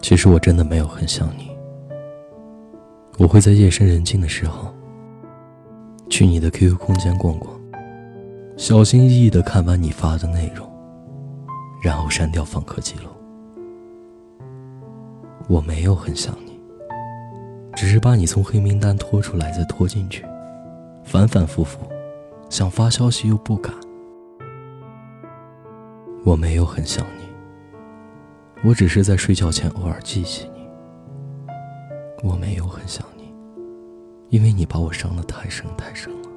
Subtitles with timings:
[0.00, 1.50] 其实我真的没有很想你。
[3.18, 4.72] 我会在夜深人静的时候，
[6.08, 7.52] 去你的 QQ 空间逛逛，
[8.56, 10.66] 小心翼翼的看完你发的内容，
[11.82, 13.10] 然后删掉访客记录。
[15.48, 16.58] 我没有很想你，
[17.74, 20.24] 只是把你从黑名单拖出来再拖进去，
[21.02, 21.80] 反反复复，
[22.48, 23.74] 想发消息又不敢。
[26.24, 27.27] 我没有很想你，
[28.64, 30.68] 我只是在睡觉前偶尔记起你。
[32.28, 33.32] 我没有很想你，
[34.30, 36.28] 因为你把我伤得太深太深了。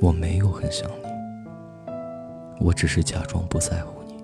[0.00, 4.14] 我没有很想你，我只是假装不在乎你。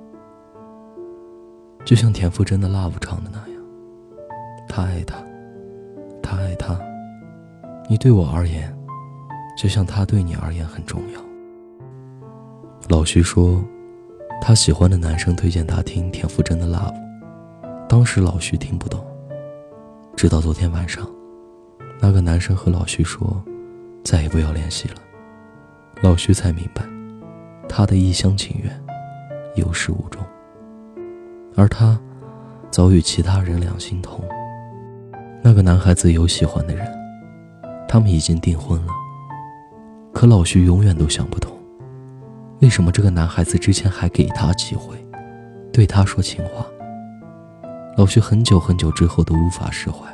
[1.84, 3.62] 就像田馥甄的《Love》唱的那样，
[4.68, 5.16] 他爱他，
[6.22, 6.78] 他爱他，
[7.88, 8.72] 你对我而言，
[9.56, 11.20] 就像他对你而言很重要。
[12.88, 13.62] 老徐说，
[14.40, 16.94] 他喜欢的男生推荐他听田馥甄的《Love》，
[17.86, 19.04] 当时老徐听不懂，
[20.16, 21.06] 直到昨天晚上，
[22.00, 23.42] 那个男生和老徐说，
[24.04, 24.94] 再也不要联系了，
[26.00, 26.82] 老徐才明白，
[27.68, 28.72] 他的一厢情愿，
[29.54, 30.22] 有始无终，
[31.54, 31.98] 而他，
[32.70, 34.24] 早与其他人两心同。
[35.42, 36.86] 那个男孩子有喜欢的人，
[37.86, 38.92] 他们已经订婚了，
[40.14, 41.57] 可老徐永远都想不通。
[42.60, 44.96] 为什么这个男孩子之前还给他机会，
[45.72, 46.66] 对他说情话？
[47.96, 50.06] 老徐很久很久之后都无法释怀，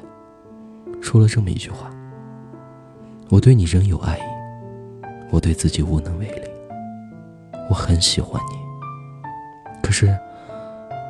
[1.01, 1.91] 说了这么一句话
[3.31, 4.23] ：“我对你仍有爱意，
[5.31, 6.42] 我对自己无能为力。
[7.70, 8.58] 我很喜欢你，
[9.83, 10.14] 可是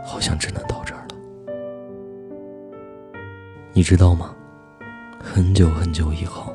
[0.04, 1.16] 好像只能到这儿了。
[3.72, 4.32] 你知道吗？
[5.18, 6.54] 很久很久以后，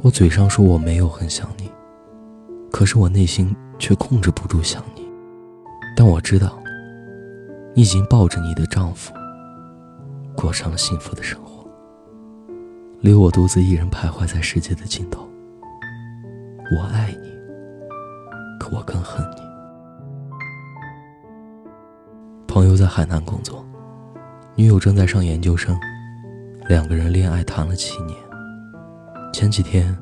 [0.00, 1.70] 我嘴上说我没有很想你，
[2.72, 5.04] 可是我内心……”却控制不住想你，
[5.96, 6.56] 但我知道，
[7.74, 9.12] 你已经抱着你的丈夫，
[10.36, 11.68] 过上了幸福的生活，
[13.00, 15.28] 留我独自一人徘徊在世界的尽头。
[16.76, 17.32] 我爱你，
[18.60, 19.42] 可我更恨你。
[22.46, 23.66] 朋友在海南工作，
[24.54, 25.76] 女友正在上研究生，
[26.68, 28.16] 两个人恋爱谈了七年。
[29.32, 29.92] 前几天，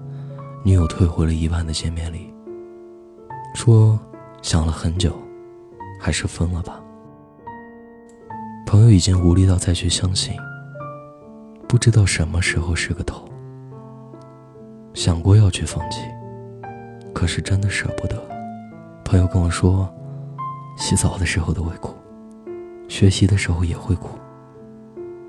[0.67, 2.30] 女友退回了一万的见面礼。
[3.55, 3.99] 说
[4.43, 5.13] 想了很久，
[6.01, 6.81] 还是分了吧。
[8.67, 10.33] 朋友已经无力到再去相信，
[11.69, 13.25] 不知道什么时候是个头。
[14.95, 16.01] 想过要去放弃，
[17.13, 18.17] 可是真的舍不得。
[19.05, 19.93] 朋友跟我说，
[20.77, 21.95] 洗澡的时候都会哭，
[22.89, 24.11] 学习的时候也会哭，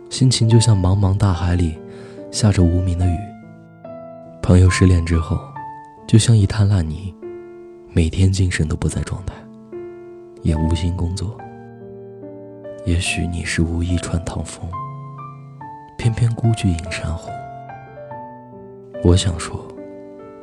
[0.09, 1.77] 心情就像茫茫大海里
[2.31, 3.17] 下着无名的雨。
[4.41, 5.39] 朋友失恋之后，
[6.07, 7.13] 就像一滩烂泥。
[7.93, 9.35] 每天精神都不在状态，
[10.43, 11.37] 也无心工作。
[12.85, 14.65] 也许你是无意穿堂风，
[15.97, 17.29] 偏偏孤具映山红。
[19.03, 19.67] 我想说，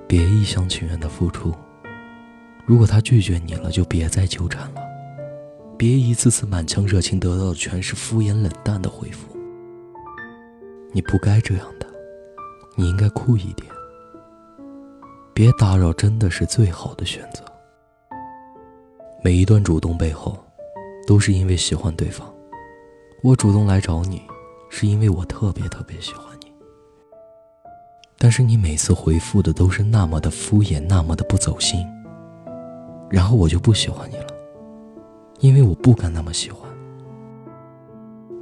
[0.06, 1.54] 别一厢情愿的付出。
[2.66, 4.82] 如果他拒绝你了，就别再纠缠了。
[5.78, 9.34] 别一次次满腔热情得到的全是敷衍冷淡的回复。
[10.92, 11.86] 你不该这样的，
[12.76, 13.66] 你应该酷一点。
[15.38, 17.44] 别打扰，真的是最好的选择。
[19.22, 20.36] 每一段主动背后，
[21.06, 22.28] 都是因为喜欢对方。
[23.22, 24.20] 我主动来找你，
[24.68, 26.52] 是因为我特别特别喜欢你。
[28.18, 31.86] 但是你每次回复的都是那么的敷衍，那么的不走心。
[33.08, 34.26] 然后我就不喜欢你了，
[35.38, 36.68] 因为我不敢那么喜欢。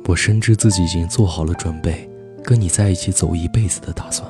[0.08, 2.10] 我深知自己已经做好了准备，
[2.42, 4.26] 跟你在一起走一辈子的打算，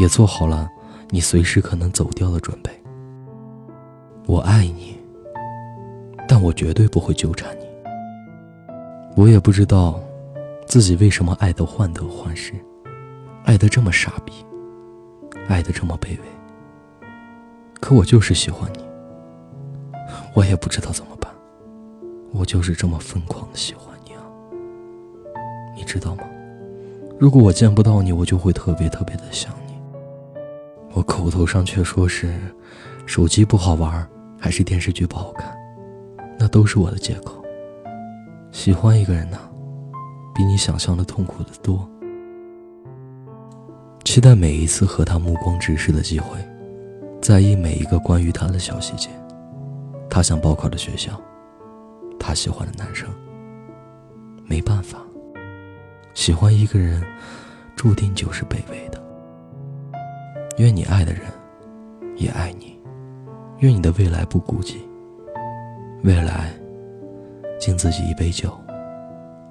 [0.00, 0.66] 也做好了。
[1.12, 2.70] 你随时可能走掉的准备。
[4.26, 4.96] 我爱你，
[6.28, 7.66] 但我绝对不会纠缠你。
[9.16, 10.00] 我也不知道
[10.66, 12.52] 自己为什么爱得患得患失，
[13.44, 14.32] 爱得这么傻逼，
[15.48, 17.00] 爱得这么卑微。
[17.80, 18.84] 可我就是喜欢你，
[20.34, 21.32] 我也不知道怎么办，
[22.30, 24.22] 我就是这么疯狂的喜欢你啊！
[25.74, 26.22] 你知道吗？
[27.18, 29.52] 如果我见不到你，我就会特别特别的想。
[31.00, 32.38] 我口头上却说是
[33.06, 34.06] 手机不好玩，
[34.38, 35.50] 还是电视剧不好看，
[36.38, 37.42] 那都是我的借口。
[38.52, 39.38] 喜欢一个人呢，
[40.34, 41.88] 比你想象的痛苦的多。
[44.04, 46.38] 期待每一次和他目光直视的机会，
[47.22, 49.08] 在意每一个关于他的小细节。
[50.10, 51.18] 他想报考的学校，
[52.18, 53.08] 他喜欢的男生。
[54.44, 54.98] 没办法，
[56.12, 57.02] 喜欢一个人，
[57.74, 58.99] 注定就是卑微的。
[60.60, 61.22] 愿你爱的人
[62.16, 62.78] 也爱你，
[63.60, 64.76] 愿你的未来不孤寂。
[66.04, 66.52] 未来
[67.58, 68.52] 敬自己一杯酒，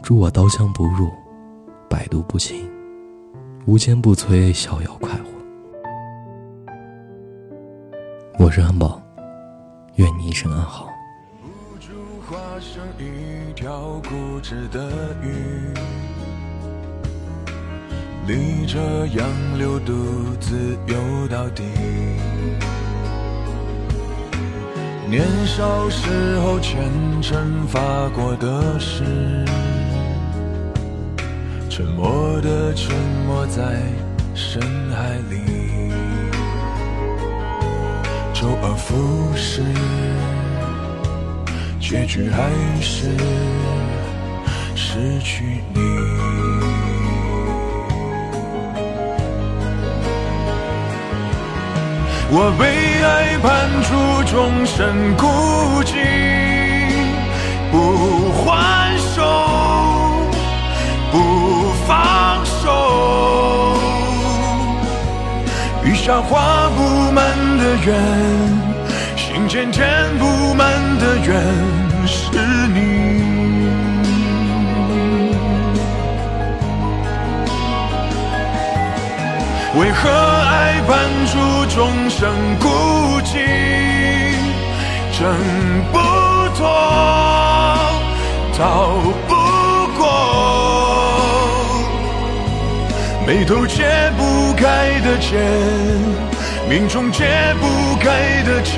[0.04, 1.10] 祝我刀枪不入，
[1.90, 2.70] 百毒不侵，
[3.66, 5.32] 无坚不摧，逍遥快活。
[8.38, 9.02] 我是安宝，
[9.96, 10.90] 愿你一生安好。
[18.30, 19.28] 逆着洋
[19.58, 21.64] 流独自游到底。
[25.10, 26.80] 年少时候虔
[27.24, 27.80] 诚发
[28.10, 29.04] 过的誓，
[31.72, 32.96] 沉默的沉
[33.26, 33.82] 没在
[34.36, 34.62] 深
[34.92, 35.92] 海里，
[38.32, 39.64] 周而复始，
[41.80, 43.08] 结局还是
[44.76, 46.19] 失去你。
[52.32, 52.64] 我被
[53.04, 53.48] 爱判
[53.82, 53.90] 处
[54.32, 55.26] 终身孤
[55.84, 55.96] 寂，
[57.72, 59.18] 不还手，
[61.12, 61.16] 不
[61.88, 62.62] 放手。
[65.84, 67.26] 雨下画不满
[67.58, 67.98] 的圆，
[69.18, 69.90] 心间填
[70.20, 71.34] 不满的缘，
[72.06, 72.30] 是
[79.90, 82.68] 为何爱判处终生孤
[83.22, 83.40] 寂，
[85.18, 85.28] 挣
[85.92, 85.98] 不
[86.56, 86.62] 脱，
[88.56, 88.94] 逃
[89.28, 89.34] 不
[89.98, 90.06] 过，
[93.26, 95.40] 眉头解不开的结，
[96.70, 97.26] 命中解
[97.60, 98.74] 不开的结，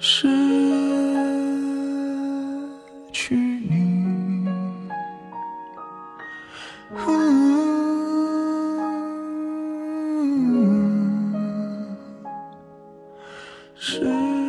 [0.00, 0.28] 失
[3.12, 4.46] 去你。
[13.76, 14.47] 是。